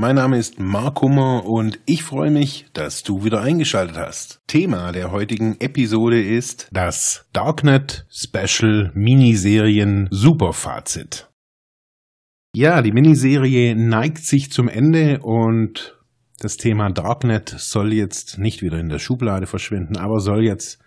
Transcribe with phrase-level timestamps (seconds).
[0.00, 4.40] Mein Name ist Mark Hummer und ich freue mich, dass du wieder eingeschaltet hast.
[4.46, 11.28] Thema der heutigen Episode ist das Darknet Special Miniserien Superfazit.
[12.54, 15.98] Ja, die Miniserie neigt sich zum Ende und
[16.38, 20.78] das Thema Darknet soll jetzt nicht wieder in der Schublade verschwinden, aber soll jetzt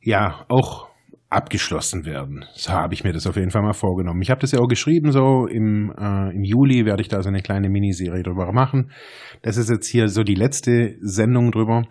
[0.00, 0.85] ja auch
[1.28, 2.44] abgeschlossen werden.
[2.54, 4.22] So habe ich mir das auf jeden Fall mal vorgenommen.
[4.22, 7.28] Ich habe das ja auch geschrieben, so im, äh, im Juli werde ich da so
[7.28, 8.92] eine kleine Miniserie drüber machen.
[9.42, 11.82] Das ist jetzt hier so die letzte Sendung drüber.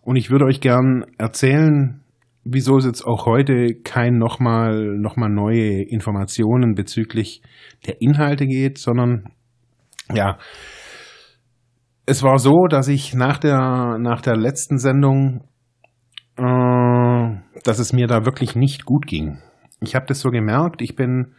[0.00, 2.00] Und ich würde euch gern erzählen,
[2.44, 7.42] wieso es jetzt auch heute kein nochmal noch mal neue Informationen bezüglich
[7.86, 9.26] der Inhalte geht, sondern
[10.12, 10.38] ja,
[12.06, 15.44] es war so, dass ich nach der, nach der letzten Sendung
[17.64, 19.38] dass es mir da wirklich nicht gut ging.
[19.80, 20.82] Ich habe das so gemerkt.
[20.82, 21.34] Ich bin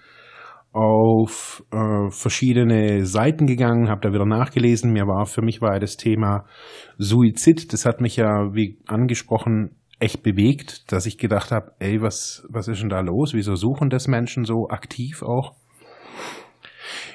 [0.71, 4.91] auf äh, verschiedene Seiten gegangen, habe da wieder nachgelesen.
[4.91, 6.45] Mir war für mich war das Thema
[6.97, 7.71] Suizid.
[7.73, 12.67] Das hat mich ja, wie angesprochen, echt bewegt, dass ich gedacht habe, ey, was was
[12.67, 13.33] ist denn da los?
[13.33, 15.53] Wieso suchen das Menschen so aktiv auch?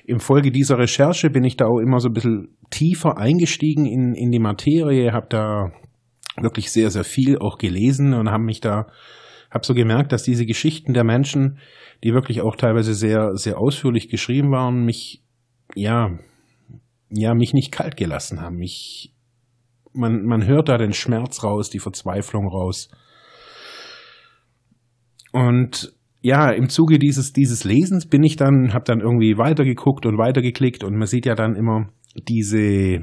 [0.07, 4.15] Im Folge dieser Recherche bin ich da auch immer so ein bisschen tiefer eingestiegen in,
[4.15, 5.73] in die Materie, habe da
[6.43, 8.87] wirklich sehr, sehr viel auch gelesen und habe mich da,
[9.51, 11.59] habe so gemerkt, dass diese Geschichten der Menschen,
[12.05, 15.23] die wirklich auch teilweise sehr, sehr ausführlich geschrieben waren, mich,
[15.75, 16.19] ja,
[17.11, 18.61] ja, mich nicht kalt gelassen haben.
[18.63, 19.15] Ich,
[19.93, 22.91] man, man hört da den Schmerz raus, die Verzweiflung raus.
[25.33, 30.19] Und ja, im Zuge dieses, dieses Lesens bin ich dann, habe dann irgendwie weitergeguckt und
[30.19, 33.01] weitergeklickt und man sieht ja dann immer diese,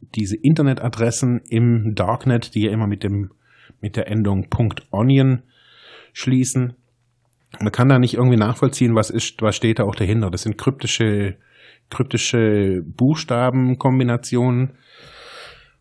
[0.00, 3.30] diese Internetadressen im Darknet, die ja immer mit dem
[3.80, 4.46] mit der Endung
[4.90, 5.42] .onion
[6.12, 6.74] schließen.
[7.60, 10.30] Man kann da nicht irgendwie nachvollziehen, was ist, was steht da auch dahinter.
[10.30, 11.36] Das sind kryptische
[11.90, 14.74] kryptische Buchstabenkombinationen.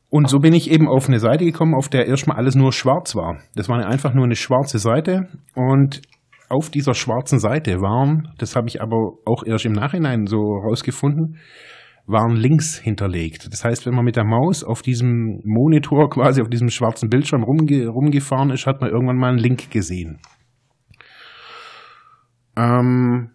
[0.09, 3.15] Und so bin ich eben auf eine Seite gekommen, auf der erstmal alles nur schwarz
[3.15, 3.37] war.
[3.55, 6.01] Das war einfach nur eine schwarze Seite und
[6.49, 11.37] auf dieser schwarzen Seite waren, das habe ich aber auch erst im Nachhinein so rausgefunden,
[12.09, 13.51] waren Links hinterlegt.
[13.51, 17.43] Das heißt, wenn man mit der Maus auf diesem Monitor quasi auf diesem schwarzen Bildschirm
[17.43, 20.19] rumge rumgefahren ist, hat man irgendwann mal einen Link gesehen.
[22.57, 23.29] Ähm,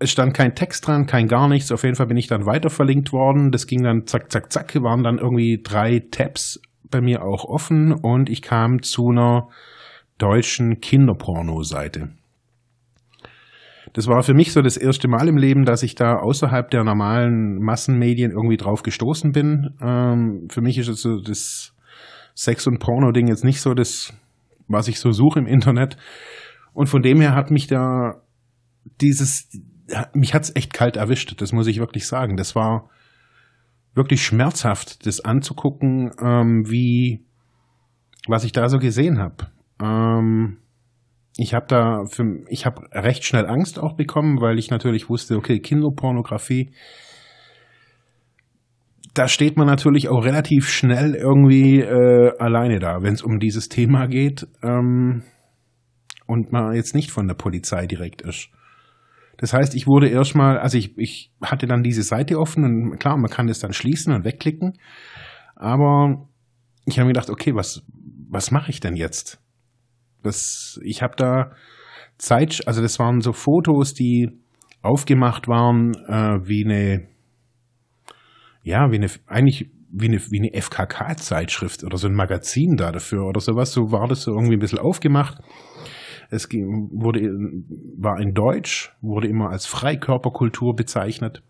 [0.00, 1.70] es stand kein Text dran, kein gar nichts.
[1.70, 3.52] Auf jeden Fall bin ich dann weiter verlinkt worden.
[3.52, 7.92] Das ging dann zack, zack, zack, waren dann irgendwie drei Tabs bei mir auch offen
[7.92, 9.48] und ich kam zu einer
[10.18, 12.10] deutschen Kinderporno-Seite
[13.92, 16.84] das war für mich so das erste Mal im Leben, dass ich da außerhalb der
[16.84, 19.74] normalen Massenmedien irgendwie drauf gestoßen bin.
[19.80, 21.74] Ähm, für mich ist es so das
[22.34, 24.12] Sex- und Porno-Ding jetzt nicht so das,
[24.68, 25.96] was ich so suche im Internet.
[26.72, 28.22] Und von dem her hat mich da
[29.00, 29.50] dieses,
[30.14, 32.36] mich hat's echt kalt erwischt, das muss ich wirklich sagen.
[32.36, 32.88] Das war
[33.94, 37.24] wirklich schmerzhaft, das anzugucken, ähm, wie,
[38.28, 39.48] was ich da so gesehen habe.
[39.82, 40.58] Ähm,
[41.40, 45.36] ich habe da für, ich habe recht schnell Angst auch bekommen, weil ich natürlich wusste,
[45.36, 46.72] okay, Kinderpornografie,
[49.14, 53.68] da steht man natürlich auch relativ schnell irgendwie äh, alleine da, wenn es um dieses
[53.68, 55.22] Thema geht ähm,
[56.26, 58.50] und man jetzt nicht von der Polizei direkt ist.
[59.38, 63.16] Das heißt, ich wurde erstmal, also ich, ich hatte dann diese Seite offen und klar,
[63.16, 64.74] man kann das dann schließen und wegklicken,
[65.56, 66.28] aber
[66.84, 67.82] ich habe mir gedacht, okay, was,
[68.28, 69.40] was mache ich denn jetzt?
[70.22, 71.52] Das, ich habe da
[72.18, 74.30] Zeit, also das waren so Fotos, die
[74.82, 77.08] aufgemacht waren äh, wie eine,
[78.62, 83.26] ja, wie eine, eigentlich wie eine, wie eine FKK-Zeitschrift oder so ein Magazin da dafür
[83.26, 83.72] oder sowas.
[83.72, 85.38] So war das so irgendwie ein bisschen aufgemacht.
[86.30, 87.20] Es wurde,
[87.98, 91.42] war in Deutsch, wurde immer als Freikörperkultur bezeichnet.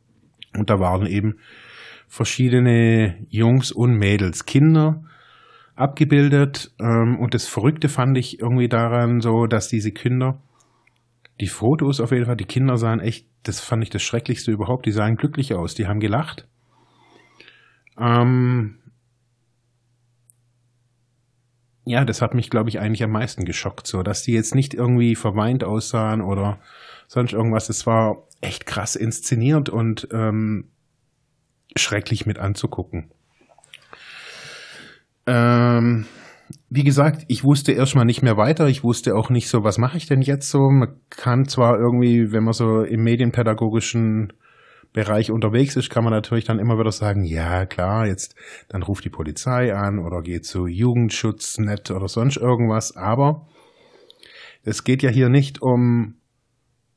[0.56, 1.34] Und da waren eben
[2.08, 5.05] verschiedene Jungs und Mädels, Kinder,
[5.81, 6.73] abgebildet.
[6.81, 10.41] Ähm, und das Verrückte fand ich irgendwie daran so, dass diese Kinder,
[11.41, 14.87] die Fotos auf jeden Fall, die Kinder sahen echt, das fand ich das Schrecklichste überhaupt,
[14.87, 16.47] die sahen glücklich aus, die haben gelacht.
[17.99, 18.77] Ähm,
[21.85, 24.75] ja, das hat mich, glaube ich, eigentlich am meisten geschockt, so, dass die jetzt nicht
[24.75, 26.61] irgendwie verweint aussahen oder
[27.09, 27.69] sonst irgendwas.
[27.69, 30.71] Es war echt krass inszeniert und ähm,
[31.77, 33.11] schrecklich mit anzugucken.
[35.26, 36.06] Ähm,
[36.69, 38.69] wie gesagt, ich wusste erstmal nicht mehr weiter.
[38.69, 40.70] Ich wusste auch nicht so, was mache ich denn jetzt so?
[40.70, 44.32] Man kann zwar irgendwie, wenn man so im medienpädagogischen
[44.93, 48.34] Bereich unterwegs ist, kann man natürlich dann immer wieder sagen, ja klar, jetzt
[48.69, 52.96] dann ruft die Polizei an oder geht zu Jugendschutznet oder sonst irgendwas.
[52.96, 53.46] Aber
[54.64, 56.17] es geht ja hier nicht um,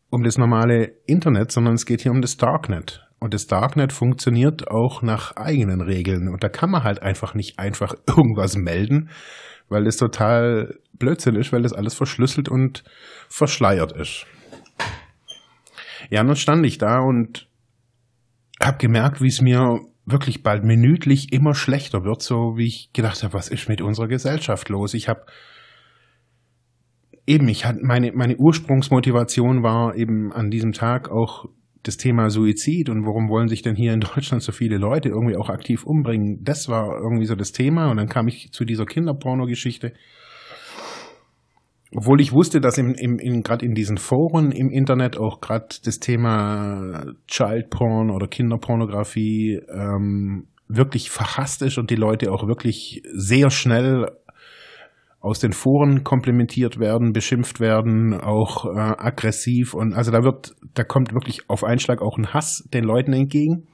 [0.10, 3.08] um das normale Internet, sondern es geht hier um das Darknet.
[3.24, 6.28] Und das Darknet funktioniert auch nach eigenen Regeln.
[6.28, 9.12] Und da kann man halt einfach nicht einfach irgendwas melden,
[9.70, 12.84] weil das total Blödsinn ist, weil das alles verschlüsselt und
[13.30, 14.26] verschleiert ist.
[16.10, 17.48] Ja, und dann stand ich da und
[18.62, 23.24] habe gemerkt, wie es mir wirklich bald minütlich immer schlechter wird, so wie ich gedacht
[23.24, 24.94] habe, was ist mit unserer Gesellschaft los?
[24.94, 25.22] Ich habe
[27.26, 31.46] eben, ich hatte meine, meine Ursprungsmotivation war eben an diesem Tag auch
[31.84, 35.36] das Thema Suizid und warum wollen sich denn hier in Deutschland so viele Leute irgendwie
[35.36, 36.40] auch aktiv umbringen?
[36.44, 39.94] Das war irgendwie so das Thema und dann kam ich zu dieser Kinderporno-Geschichte.
[41.96, 45.68] Obwohl ich wusste, dass im, im, in, gerade in diesen Foren im Internet auch gerade
[45.84, 53.04] das Thema Child Porn oder Kinderpornografie ähm, wirklich verhasst ist und die Leute auch wirklich
[53.14, 54.08] sehr schnell
[55.24, 60.84] aus den Foren komplementiert werden, beschimpft werden, auch äh, aggressiv und also da wird, da
[60.84, 63.70] kommt wirklich auf Einschlag auch ein Hass den Leuten entgegen.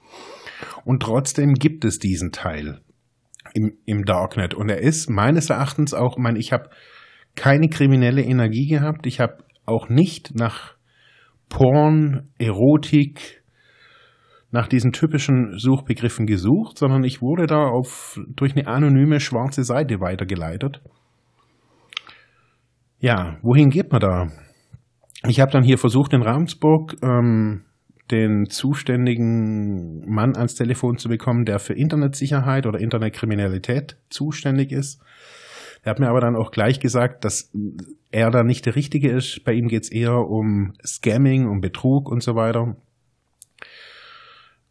[0.85, 2.81] Und trotzdem gibt es diesen Teil
[3.55, 4.53] im, im Darknet.
[4.53, 6.69] Und er ist meines Erachtens auch, mein, ich habe
[7.35, 10.75] keine kriminelle Energie gehabt, ich habe auch nicht nach
[11.49, 13.41] Porn, Erotik,
[14.51, 19.99] nach diesen typischen Suchbegriffen gesucht, sondern ich wurde da auf durch eine anonyme schwarze Seite
[19.99, 20.83] weitergeleitet
[22.99, 24.27] ja, wohin geht man da?
[25.27, 27.65] Ich habe dann hier versucht, in Ravensburg ähm,
[28.11, 35.01] den zuständigen Mann ans Telefon zu bekommen, der für Internetsicherheit oder Internetkriminalität zuständig ist.
[35.83, 37.51] Er hat mir aber dann auch gleich gesagt, dass
[38.11, 39.43] er da nicht der Richtige ist.
[39.45, 42.75] Bei ihm geht es eher um Scamming, um Betrug und so weiter.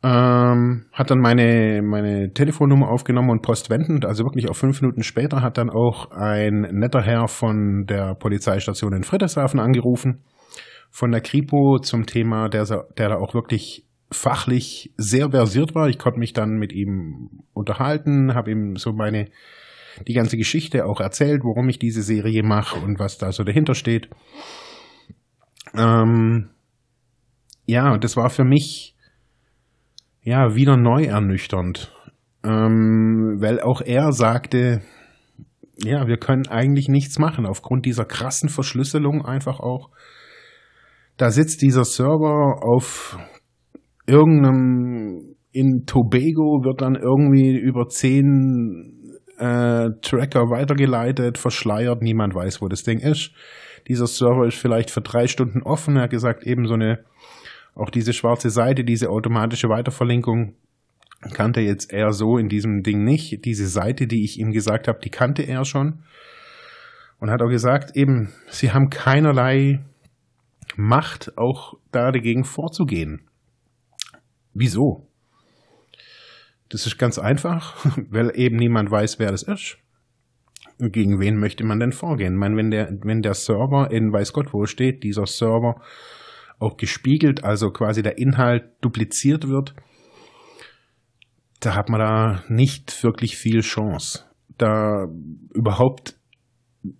[0.01, 5.43] Ähm, hat dann meine, meine Telefonnummer aufgenommen und postwendend, also wirklich auch fünf Minuten später,
[5.43, 10.23] hat dann auch ein netter Herr von der Polizeistation in Friedrichshafen angerufen,
[10.91, 12.65] von der Kripo zum Thema, der,
[12.97, 15.89] der da auch wirklich fachlich sehr versiert war.
[15.89, 19.27] Ich konnte mich dann mit ihm unterhalten, habe ihm so meine,
[20.07, 23.75] die ganze Geschichte auch erzählt, warum ich diese Serie mache und was da so dahinter
[23.75, 24.09] steht.
[25.77, 26.51] Ähm,
[27.67, 28.95] ja, das war für mich
[30.29, 31.91] ja, wieder neu ernüchternd.
[32.45, 34.83] Ähm, weil auch er sagte,
[35.83, 39.89] ja, wir können eigentlich nichts machen aufgrund dieser krassen Verschlüsselung einfach auch.
[41.17, 43.19] Da sitzt dieser Server auf
[44.07, 52.69] irgendeinem, in Tobago wird dann irgendwie über zehn äh, Tracker weitergeleitet, verschleiert, niemand weiß, wo
[52.69, 53.33] das Ding ist.
[53.89, 55.97] Dieser Server ist vielleicht für drei Stunden offen.
[55.97, 56.99] Er hat gesagt, eben so eine
[57.79, 60.55] auch diese schwarze Seite, diese automatische Weiterverlinkung
[61.33, 63.45] kannte jetzt er so in diesem Ding nicht.
[63.45, 66.05] Diese Seite, die ich ihm gesagt habe, die kannte er schon.
[67.19, 69.81] Und hat auch gesagt, eben, sie haben keinerlei
[70.77, 73.23] Macht, auch da dagegen vorzugehen.
[74.55, 75.09] Wieso?
[76.69, 77.75] Das ist ganz einfach,
[78.11, 79.79] weil eben niemand weiß, wer das ist.
[80.79, 82.35] Gegen wen möchte man denn vorgehen?
[82.35, 85.81] Ich meine, wenn der, wenn der Server in weiß Gott wo steht, dieser Server
[86.59, 89.75] auch gespiegelt, also quasi der Inhalt dupliziert wird,
[91.61, 94.25] da hat man da nicht wirklich viel Chance,
[94.57, 95.09] da
[95.55, 96.17] überhaupt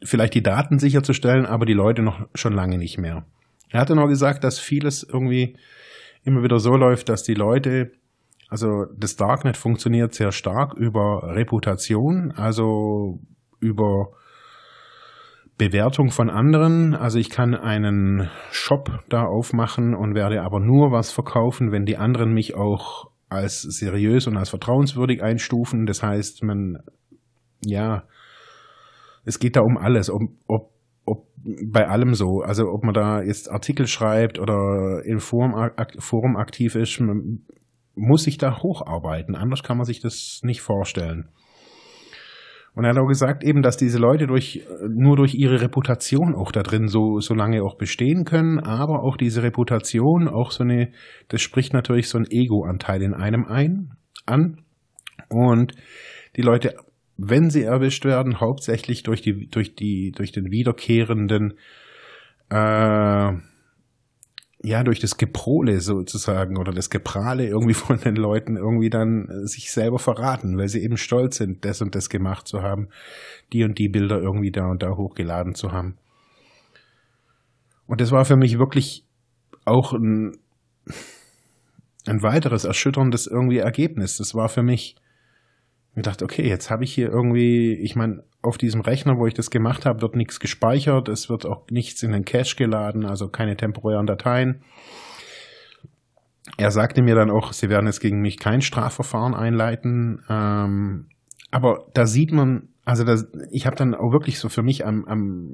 [0.03, 3.27] vielleicht die Daten sicherzustellen, aber die Leute noch schon lange nicht mehr.
[3.71, 5.57] Er hatte noch gesagt, dass vieles irgendwie
[6.25, 7.93] immer wieder so läuft, dass die Leute,
[8.49, 13.21] also das Darknet funktioniert sehr stark über Reputation, also
[13.61, 14.13] über
[15.59, 16.95] Bewertung von anderen.
[16.95, 21.97] Also ich kann einen Shop da aufmachen und werde aber nur was verkaufen, wenn die
[21.97, 25.85] anderen mich auch als seriös und als vertrauenswürdig einstufen.
[25.85, 26.79] Das heißt, man,
[27.65, 28.05] ja,
[29.25, 30.71] es geht da um alles, ob, ob,
[31.05, 31.27] ob
[31.67, 32.41] bei allem so.
[32.41, 35.55] Also ob man da jetzt Artikel schreibt oder im Forum,
[35.99, 37.03] Forum aktiv ist,
[37.97, 39.35] muss sich da hocharbeiten.
[39.35, 41.29] Anders kann man sich das nicht vorstellen.
[42.79, 46.53] Und er hat auch gesagt eben, dass diese Leute durch, nur durch ihre Reputation auch
[46.53, 50.93] da drin so, so lange auch bestehen können, aber auch diese Reputation, auch so eine,
[51.27, 54.61] das spricht natürlich so ein Ego-Anteil in einem ein, an.
[55.29, 55.73] Und
[56.37, 56.77] die Leute,
[57.17, 61.55] wenn sie erwischt werden, hauptsächlich durch die, durch die, durch den wiederkehrenden,
[62.49, 63.33] äh,
[64.69, 69.47] ja, durch das Geprole sozusagen oder das Geprahle irgendwie von den Leuten irgendwie dann äh,
[69.47, 72.89] sich selber verraten, weil sie eben stolz sind, das und das gemacht zu haben,
[73.53, 75.97] die und die Bilder irgendwie da und da hochgeladen zu haben.
[77.87, 79.07] Und das war für mich wirklich
[79.65, 80.37] auch ein,
[82.07, 84.19] ein weiteres erschütterndes irgendwie Ergebnis.
[84.19, 84.97] Das war für mich,
[85.99, 89.35] ich dachte, okay, jetzt habe ich hier irgendwie, ich meine, auf diesem Rechner, wo ich
[89.35, 93.29] das gemacht habe, wird nichts gespeichert, es wird auch nichts in den Cache geladen, also
[93.29, 94.63] keine temporären Dateien.
[96.57, 100.23] Er sagte mir dann auch, sie werden jetzt gegen mich kein Strafverfahren einleiten.
[100.29, 101.07] Ähm,
[101.51, 105.05] aber da sieht man, also das, ich habe dann auch wirklich so für mich am,
[105.05, 105.51] am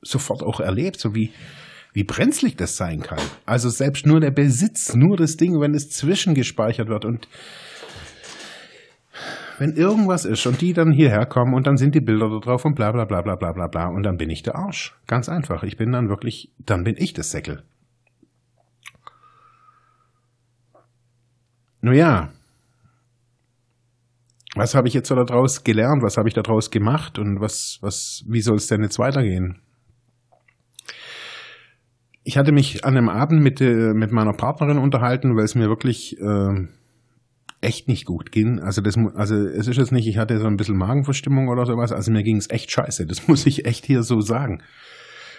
[0.00, 1.32] sofort auch erlebt, so wie
[1.92, 3.20] wie brenzlig das sein kann.
[3.44, 7.28] Also selbst nur der Besitz, nur das Ding, wenn es zwischengespeichert wird und
[9.62, 12.64] wenn irgendwas ist und die dann hierher kommen und dann sind die Bilder da drauf
[12.64, 14.96] und bla bla bla bla bla bla bla und dann bin ich der Arsch.
[15.06, 15.62] Ganz einfach.
[15.62, 17.62] Ich bin dann wirklich, dann bin ich das Säckel.
[21.80, 22.30] Nun ja,
[24.56, 26.02] was habe ich jetzt daraus gelernt?
[26.02, 27.20] Was habe ich daraus gemacht?
[27.20, 29.62] Und was, was, wie soll es denn jetzt weitergehen?
[32.24, 35.68] Ich hatte mich an einem Abend mit, äh, mit meiner Partnerin unterhalten, weil es mir
[35.68, 36.66] wirklich äh,
[37.62, 38.60] echt nicht gut ging.
[38.60, 41.92] Also das, also es ist jetzt nicht, ich hatte so ein bisschen Magenverstimmung oder sowas.
[41.92, 43.06] Also mir ging es echt scheiße.
[43.06, 44.62] Das muss ich echt hier so sagen.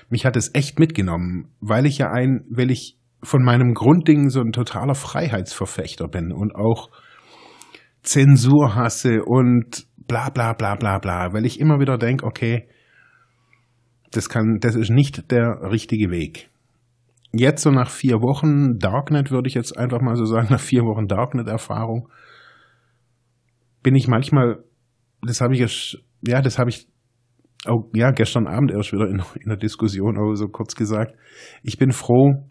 [0.10, 4.42] Mich hat es echt mitgenommen, weil ich ja ein, weil ich von meinem Grundding so
[4.42, 6.90] ein totaler Freiheitsverfechter bin und auch
[8.02, 12.68] Zensur hasse und bla bla bla bla bla, weil ich immer wieder denke, okay,
[14.12, 16.50] das kann, das ist nicht der richtige Weg
[17.34, 20.84] jetzt so nach vier Wochen Darknet, würde ich jetzt einfach mal so sagen, nach vier
[20.84, 22.10] Wochen Darknet-Erfahrung,
[23.82, 24.64] bin ich manchmal,
[25.22, 26.88] das habe ich ja, das habe ich
[27.66, 31.16] auch, ja, gestern Abend erst wieder in, in der Diskussion auch so kurz gesagt.
[31.64, 32.50] Ich bin froh,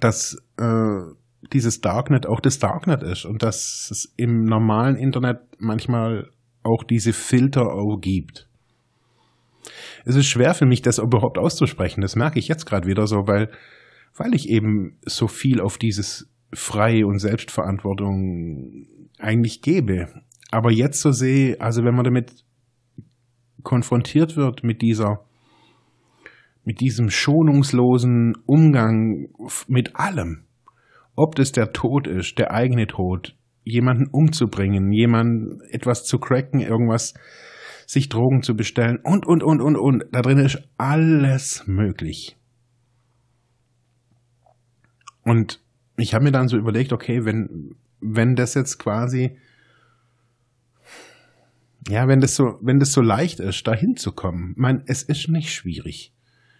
[0.00, 1.14] dass äh,
[1.52, 6.28] dieses Darknet auch das Darknet ist und dass es im normalen Internet manchmal
[6.62, 8.46] auch diese Filter auch gibt.
[10.04, 12.02] Es ist schwer für mich, das überhaupt auszusprechen.
[12.02, 13.50] Das merke ich jetzt gerade wieder so, weil
[14.16, 18.86] weil ich eben so viel auf dieses Freie und Selbstverantwortung
[19.18, 20.08] eigentlich gebe.
[20.50, 22.44] Aber jetzt so sehe, also wenn man damit
[23.62, 25.24] konfrontiert wird mit dieser,
[26.64, 29.28] mit diesem schonungslosen Umgang
[29.68, 30.44] mit allem,
[31.14, 37.14] ob das der Tod ist, der eigene Tod, jemanden umzubringen, jemanden etwas zu cracken, irgendwas,
[37.86, 40.04] sich Drogen zu bestellen und, und, und, und, und.
[40.12, 42.39] Da drin ist alles möglich.
[45.30, 45.60] Und
[45.96, 49.36] ich habe mir dann so überlegt, okay, wenn, wenn das jetzt quasi,
[51.88, 55.54] ja, wenn das so, wenn das so leicht ist, da hinzukommen, mein, es ist nicht
[55.54, 56.12] schwierig.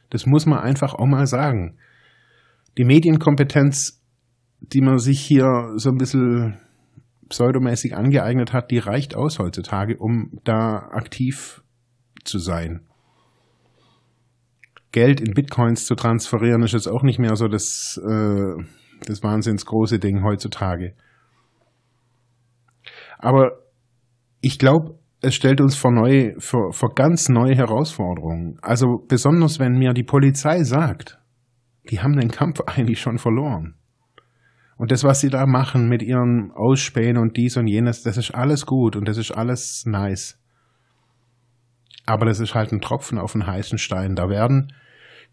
[0.08, 1.78] Das muss man einfach auch mal sagen.
[2.78, 4.00] Die Medienkompetenz,
[4.60, 6.60] die man sich hier so ein bisschen
[7.28, 11.64] pseudomäßig angeeignet hat, die reicht aus heutzutage, um da aktiv
[12.22, 12.82] zu sein.
[14.92, 18.62] Geld in Bitcoins zu transferieren, ist jetzt auch nicht mehr so das, äh,
[19.06, 20.94] das wahnsinns große Ding heutzutage.
[23.18, 23.52] Aber
[24.40, 28.58] ich glaube, es stellt uns vor neue, vor, vor ganz neue Herausforderungen.
[28.62, 31.18] Also besonders wenn mir die Polizei sagt,
[31.90, 33.74] die haben den Kampf eigentlich schon verloren.
[34.76, 38.34] Und das, was sie da machen mit ihren Ausspähen und dies und jenes, das ist
[38.34, 40.39] alles gut und das ist alles nice.
[42.10, 44.16] Aber das ist halt ein Tropfen auf den heißen Stein.
[44.16, 44.72] Da werden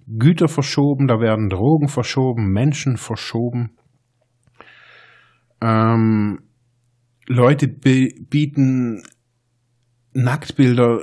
[0.05, 3.72] Güter verschoben, da werden Drogen verschoben, Menschen verschoben.
[5.60, 6.39] Ähm,
[7.25, 9.01] Leute bieten
[10.13, 11.01] Nacktbilder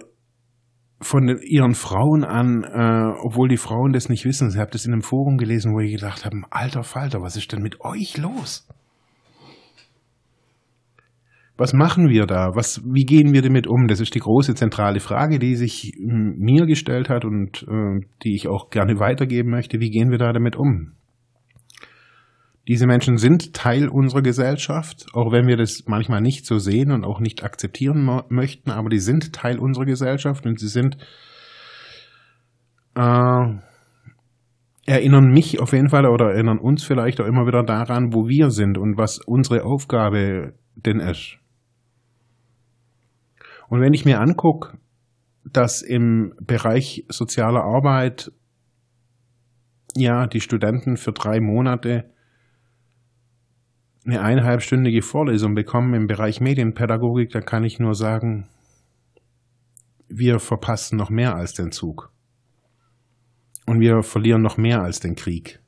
[1.01, 4.51] von ihren Frauen an, äh, obwohl die Frauen das nicht wissen.
[4.51, 7.51] Ich habe das in einem Forum gelesen, wo ich gedacht habe, alter Falter, was ist
[7.51, 8.69] denn mit euch los?
[11.57, 12.51] Was machen wir da?
[12.55, 13.87] Was, wie gehen wir damit um?
[13.87, 18.49] Das ist die große zentrale Frage, die sich mir gestellt hat und äh, die ich
[18.49, 19.79] auch gerne weitergeben möchte.
[19.79, 20.95] Wie gehen wir da damit um?
[22.67, 27.05] Diese Menschen sind Teil unserer Gesellschaft, auch wenn wir das manchmal nicht so sehen und
[27.05, 30.97] auch nicht akzeptieren möchten, aber die sind Teil unserer Gesellschaft und sie sind
[32.97, 33.47] äh,
[34.87, 38.51] erinnern mich auf jeden Fall oder erinnern uns vielleicht auch immer wieder daran, wo wir
[38.51, 41.39] sind und was unsere Aufgabe denn ist.
[43.69, 44.79] Und wenn ich mir angucke,
[45.45, 48.33] dass im Bereich soziale Arbeit
[49.97, 52.11] ja die Studenten für drei Monate
[54.05, 58.49] eine eineinhalbstündige Vorlesung bekommen im Bereich Medienpädagogik, da kann ich nur sagen,
[60.09, 62.13] wir verpassen noch mehr als den Zug.
[63.67, 65.64] Und wir verlieren noch mehr als den Krieg.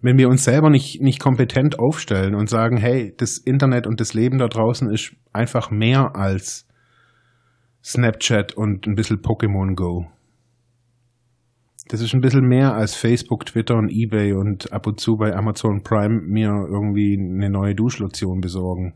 [0.00, 4.14] Wenn wir uns selber nicht, nicht kompetent aufstellen und sagen, hey, das Internet und das
[4.14, 6.66] Leben da draußen ist einfach mehr als
[7.82, 10.06] Snapchat und ein bisschen Pokémon Go.
[11.88, 15.34] Das ist ein bisschen mehr als Facebook, Twitter und Ebay und ab und zu bei
[15.34, 18.94] Amazon Prime mir irgendwie eine neue Duschlotion besorgen.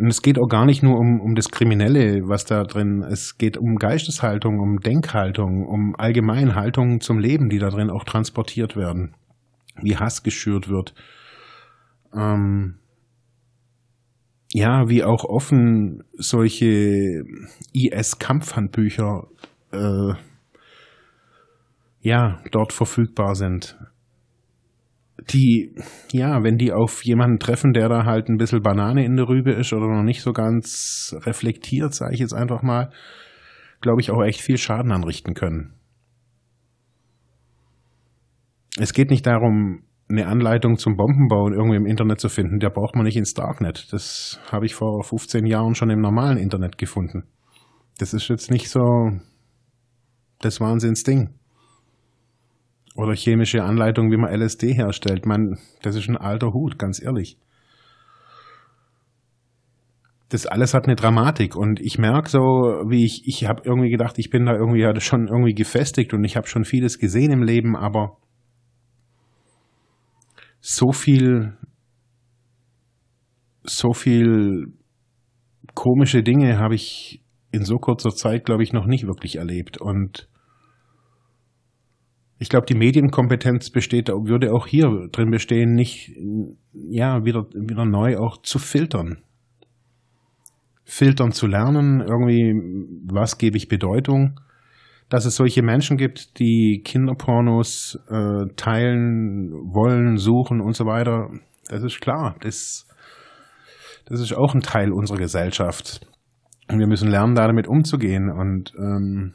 [0.00, 3.36] Und es geht auch gar nicht nur um, um das Kriminelle, was da drin, es
[3.36, 9.14] geht um Geisteshaltung, um Denkhaltung, um Allgemeinhaltung zum Leben, die da drin auch transportiert werden.
[9.82, 10.94] Wie Hass geschürt wird.
[12.14, 12.76] Ähm,
[14.52, 17.24] ja, wie auch offen solche
[17.74, 19.26] IS-Kampfhandbücher
[19.72, 20.14] äh,
[22.00, 23.76] ja, dort verfügbar sind
[25.32, 25.74] die,
[26.12, 29.52] ja, wenn die auf jemanden treffen, der da halt ein bisschen Banane in der Rübe
[29.52, 32.90] ist oder noch nicht so ganz reflektiert, sage ich jetzt einfach mal,
[33.80, 35.74] glaube ich, auch echt viel Schaden anrichten können.
[38.78, 42.58] Es geht nicht darum, eine Anleitung zum Bombenbauen irgendwie im Internet zu finden.
[42.58, 43.92] Der braucht man nicht ins Darknet.
[43.92, 47.24] Das habe ich vor 15 Jahren schon im normalen Internet gefunden.
[47.98, 49.10] Das ist jetzt nicht so
[50.40, 51.34] das Wahnsinnsding.
[52.96, 55.26] Oder chemische Anleitung, wie man LSD herstellt.
[55.26, 57.38] Man, das ist ein alter Hut, ganz ehrlich.
[60.28, 64.16] Das alles hat eine Dramatik und ich merke so, wie ich, ich habe irgendwie gedacht,
[64.18, 67.42] ich bin da irgendwie ja schon irgendwie gefestigt und ich habe schon vieles gesehen im
[67.42, 68.16] Leben, aber
[70.60, 71.56] so viel,
[73.64, 74.72] so viel
[75.74, 80.29] komische Dinge habe ich in so kurzer Zeit, glaube ich, noch nicht wirklich erlebt und
[82.40, 86.10] ich glaube, die Medienkompetenz besteht, würde auch hier drin bestehen, nicht,
[86.72, 89.18] ja, wieder, wieder neu auch zu filtern.
[90.84, 92.54] Filtern zu lernen, irgendwie,
[93.04, 94.40] was gebe ich Bedeutung?
[95.10, 101.28] Dass es solche Menschen gibt, die Kinderpornos äh, teilen wollen, suchen und so weiter,
[101.68, 102.36] das ist klar.
[102.40, 102.86] Das,
[104.06, 106.08] das ist auch ein Teil unserer Gesellschaft.
[106.70, 108.30] Und wir müssen lernen, damit umzugehen.
[108.30, 109.34] Und ähm,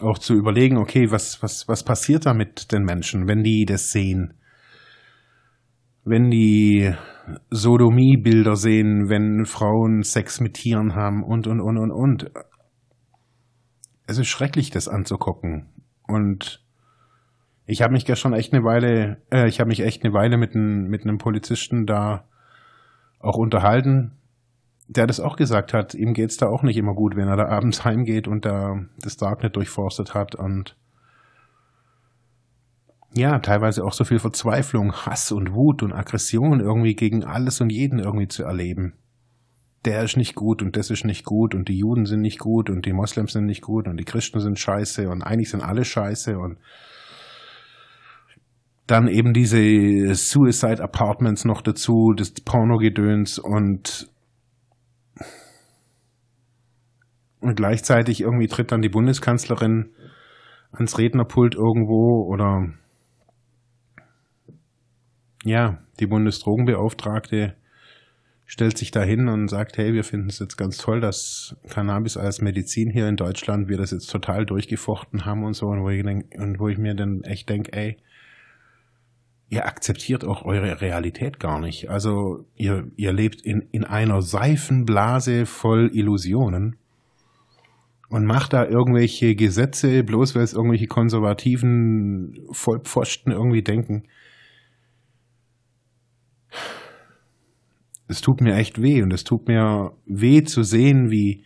[0.00, 3.90] auch zu überlegen, okay, was, was, was passiert da mit den Menschen, wenn die das
[3.90, 4.34] sehen?
[6.04, 6.92] Wenn die
[7.50, 12.30] Sodomie-Bilder sehen, wenn Frauen Sex mit Tieren haben und, und, und, und, und.
[14.06, 15.70] Es ist schrecklich, das anzugucken.
[16.06, 16.62] Und
[17.66, 20.54] ich habe mich gestern echt eine Weile, äh, ich habe mich echt eine Weile mit,
[20.54, 22.28] ein, mit einem Polizisten da
[23.20, 24.12] auch unterhalten,
[24.86, 27.48] der das auch gesagt hat, ihm geht's da auch nicht immer gut, wenn er da
[27.48, 30.76] abends heimgeht und da das Darknet durchforstet hat und
[33.16, 37.70] ja, teilweise auch so viel Verzweiflung, Hass und Wut und Aggression irgendwie gegen alles und
[37.70, 38.94] jeden irgendwie zu erleben.
[39.84, 42.70] Der ist nicht gut und das ist nicht gut und die Juden sind nicht gut
[42.70, 45.84] und die Moslems sind nicht gut und die Christen sind scheiße und eigentlich sind alle
[45.84, 46.58] scheiße und
[48.86, 54.10] dann eben diese Suicide Apartments noch dazu, das Pornogedöns und
[57.44, 59.90] Und gleichzeitig irgendwie tritt dann die Bundeskanzlerin
[60.72, 62.72] ans Rednerpult irgendwo oder
[65.44, 67.54] ja, die Bundesdrogenbeauftragte
[68.46, 72.16] stellt sich da hin und sagt, hey, wir finden es jetzt ganz toll, dass Cannabis
[72.16, 75.90] als Medizin hier in Deutschland, wir das jetzt total durchgefochten haben und so, und wo
[75.90, 77.98] ich, denk, und wo ich mir dann echt denke, ey,
[79.50, 81.90] ihr akzeptiert auch eure Realität gar nicht.
[81.90, 86.76] Also ihr, ihr lebt in, in einer Seifenblase voll Illusionen
[88.14, 94.04] und macht da irgendwelche Gesetze, bloß weil es irgendwelche konservativen Vollpfosten irgendwie denken.
[98.06, 101.42] Es tut mir echt weh und es tut mir weh zu sehen, wie,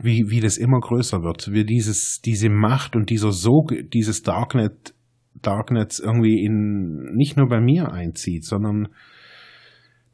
[0.00, 4.94] wie, wie das immer größer wird, wie dieses, diese Macht und dieser Sog, dieses Darknet,
[5.34, 8.86] Darknets irgendwie in, nicht nur bei mir einzieht, sondern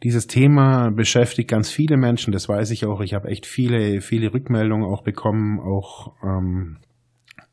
[0.03, 3.01] dieses Thema beschäftigt ganz viele Menschen, das weiß ich auch.
[3.01, 6.79] Ich habe echt viele, viele Rückmeldungen auch bekommen, auch ähm,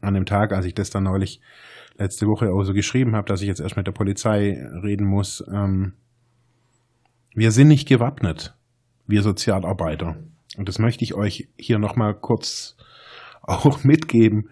[0.02, 1.42] an dem Tag, als ich das dann neulich
[1.98, 5.44] letzte Woche auch so geschrieben habe, dass ich jetzt erst mit der Polizei reden muss.
[5.54, 5.94] Ähm,
[7.36, 8.56] wir sind nicht gewappnet,
[9.06, 10.16] wir Sozialarbeiter.
[10.58, 12.78] Und das möchte ich euch hier nochmal kurz
[13.44, 14.50] auch mitgeben.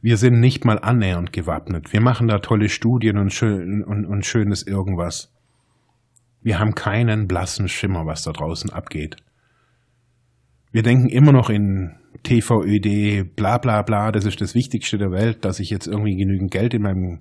[0.00, 1.92] Wir sind nicht mal annähernd gewappnet.
[1.92, 5.31] Wir machen da tolle Studien und, schön, und, und schönes irgendwas.
[6.42, 9.16] Wir haben keinen blassen Schimmer, was da draußen abgeht.
[10.72, 15.44] Wir denken immer noch in TVÖD, bla bla bla, das ist das Wichtigste der Welt,
[15.44, 17.20] dass ich jetzt irgendwie genügend Geld in meinem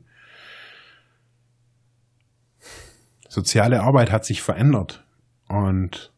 [3.29, 5.05] Soziale Arbeit hat sich verändert.
[5.47, 6.11] Und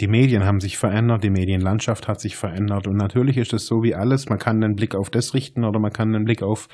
[0.00, 3.82] Die Medien haben sich verändert, die Medienlandschaft hat sich verändert und natürlich ist es so
[3.82, 6.68] wie alles, man kann einen Blick auf das richten oder man kann einen Blick auf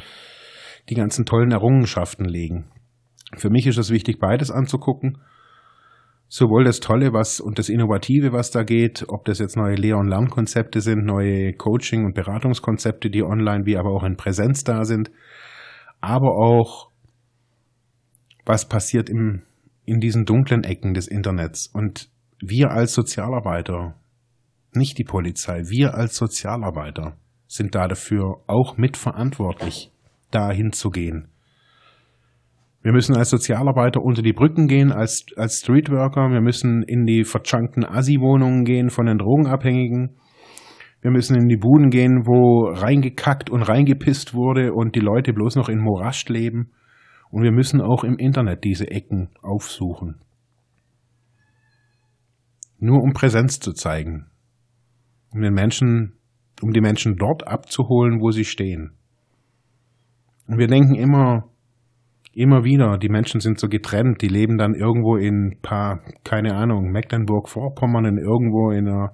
[0.88, 2.64] die ganzen tollen Errungenschaften legen.
[3.36, 5.18] Für mich ist es wichtig, beides anzugucken.
[6.28, 9.98] Sowohl das Tolle was und das Innovative, was da geht, ob das jetzt neue Lehr-
[9.98, 14.84] und Lernkonzepte sind, neue Coaching- und Beratungskonzepte, die online wie aber auch in Präsenz da
[14.84, 15.10] sind,
[16.00, 16.90] aber auch
[18.46, 19.42] was passiert im,
[19.84, 21.66] in diesen dunklen Ecken des Internets.
[21.66, 23.94] Und wir als Sozialarbeiter,
[24.72, 29.92] nicht die Polizei, wir als Sozialarbeiter sind da dafür auch mitverantwortlich,
[30.30, 31.28] da hinzugehen.
[32.82, 36.30] Wir müssen als Sozialarbeiter unter die Brücken gehen, als, als Streetworker.
[36.30, 40.16] Wir müssen in die verchunkten Assi-Wohnungen gehen von den Drogenabhängigen.
[41.00, 45.54] Wir müssen in die Buden gehen, wo reingekackt und reingepisst wurde und die Leute bloß
[45.56, 46.72] noch in Morast leben.
[47.30, 50.20] Und wir müssen auch im Internet diese Ecken aufsuchen.
[52.78, 54.26] Nur um Präsenz zu zeigen.
[55.32, 56.14] Um den Menschen,
[56.62, 58.92] um die Menschen dort abzuholen, wo sie stehen.
[60.48, 61.51] Und wir denken immer,
[62.32, 66.90] immer wieder, die Menschen sind so getrennt, die leben dann irgendwo in paar, keine Ahnung,
[66.90, 69.12] Mecklenburg-Vorpommern, in irgendwo in einer,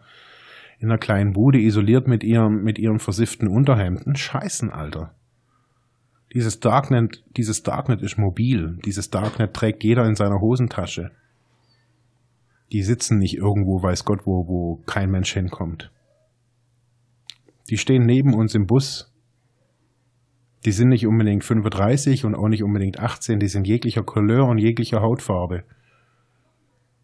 [0.78, 4.14] in einer kleinen Bude, isoliert mit ihrem, mit ihren versifften Unterhemden.
[4.14, 5.14] Scheißen, Alter.
[6.32, 8.78] Dieses Darknet, dieses Darknet ist mobil.
[8.84, 11.10] Dieses Darknet trägt jeder in seiner Hosentasche.
[12.70, 15.90] Die sitzen nicht irgendwo, weiß Gott wo, wo kein Mensch hinkommt.
[17.70, 19.10] Die stehen neben uns im Bus,
[20.64, 24.58] die sind nicht unbedingt 35 und auch nicht unbedingt 18, die sind jeglicher Couleur und
[24.58, 25.64] jeglicher Hautfarbe.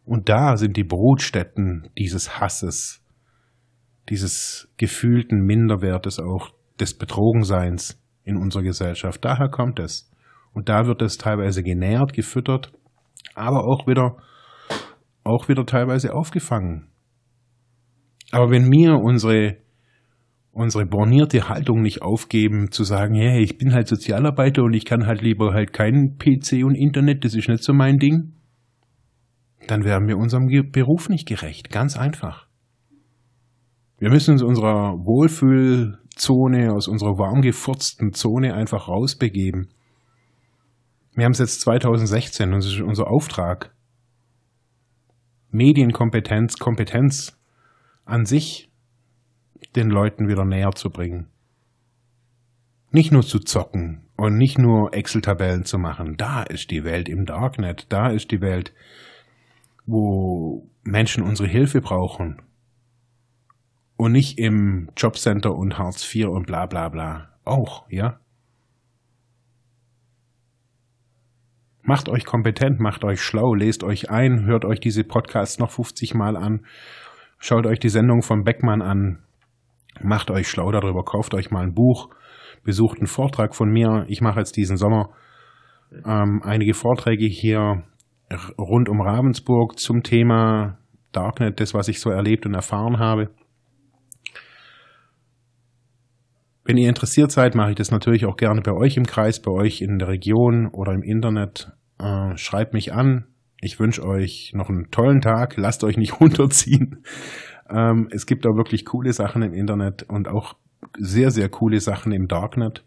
[0.04, 3.02] Und da sind die Brutstätten dieses Hasses,
[4.08, 9.24] dieses gefühlten Minderwertes auch des Betrogenseins in unserer Gesellschaft.
[9.24, 10.10] Daher kommt es.
[10.52, 12.72] Und da wird es teilweise genährt, gefüttert,
[13.34, 14.16] aber auch wieder,
[15.24, 16.88] auch wieder teilweise aufgefangen.
[18.30, 19.56] Aber wenn mir unsere
[20.54, 25.06] unsere bornierte Haltung nicht aufgeben, zu sagen, hey, ich bin halt Sozialarbeiter und ich kann
[25.06, 28.32] halt lieber halt keinen PC und Internet, das ist nicht so mein Ding,
[29.66, 31.70] dann werden wir unserem Beruf nicht gerecht.
[31.70, 32.46] Ganz einfach.
[33.98, 39.68] Wir müssen uns unserer Wohlfühlzone, aus unserer warm gefurzten Zone einfach rausbegeben.
[41.14, 43.74] Wir haben es jetzt 2016 und das ist unser Auftrag.
[45.50, 47.38] Medienkompetenz, Kompetenz
[48.04, 48.70] an sich
[49.76, 51.28] den Leuten wieder näher zu bringen.
[52.90, 56.16] Nicht nur zu zocken und nicht nur Excel-Tabellen zu machen.
[56.16, 57.86] Da ist die Welt im Darknet.
[57.88, 58.72] Da ist die Welt,
[59.86, 62.40] wo Menschen unsere Hilfe brauchen.
[63.96, 67.30] Und nicht im Jobcenter und Hartz IV und bla bla bla.
[67.44, 68.20] Auch, ja?
[71.82, 76.14] Macht euch kompetent, macht euch schlau, lest euch ein, hört euch diese Podcasts noch 50
[76.14, 76.64] Mal an,
[77.38, 79.23] schaut euch die Sendung von Beckmann an,
[80.02, 82.08] Macht euch schlau darüber, kauft euch mal ein Buch,
[82.62, 84.04] besucht einen Vortrag von mir.
[84.08, 85.10] Ich mache jetzt diesen Sommer
[86.04, 87.84] ähm, einige Vorträge hier
[88.58, 90.78] rund um Ravensburg zum Thema
[91.12, 93.30] Darknet, das, was ich so erlebt und erfahren habe.
[96.64, 99.50] Wenn ihr interessiert seid, mache ich das natürlich auch gerne bei euch im Kreis, bei
[99.50, 101.70] euch in der Region oder im Internet.
[101.98, 103.26] Äh, schreibt mich an.
[103.60, 105.56] Ich wünsche euch noch einen tollen Tag.
[105.56, 107.04] Lasst euch nicht runterziehen.
[107.68, 110.56] Ähm, es gibt auch wirklich coole Sachen im Internet und auch
[110.98, 112.84] sehr, sehr coole Sachen im Darknet.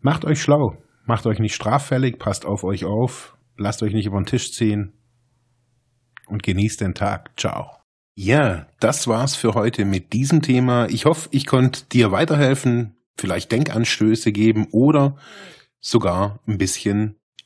[0.00, 4.18] Macht euch schlau, macht euch nicht straffällig, passt auf euch auf, lasst euch nicht über
[4.18, 4.92] den Tisch ziehen
[6.26, 7.38] und genießt den Tag.
[7.38, 7.70] Ciao.
[8.14, 10.88] Ja, das war's für heute mit diesem Thema.
[10.88, 15.16] Ich hoffe, ich konnte dir weiterhelfen, vielleicht Denkanstöße geben oder
[15.80, 17.19] sogar ein bisschen